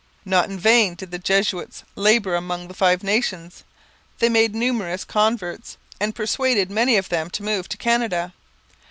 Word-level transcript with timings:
Not 0.25 0.49
in 0.49 0.57
vain 0.57 0.95
did 0.95 1.11
the 1.11 1.19
Jesuits 1.19 1.83
labour 1.95 2.33
among 2.33 2.67
the 2.67 2.73
Five 2.73 3.03
Nations. 3.03 3.63
They 4.17 4.29
made 4.29 4.55
numerous 4.55 5.03
converts, 5.03 5.77
and 5.99 6.15
persuaded 6.15 6.71
many 6.71 6.97
of 6.97 7.09
them 7.09 7.29
to 7.29 7.43
move 7.43 7.69
to 7.69 7.77
Canada. 7.77 8.33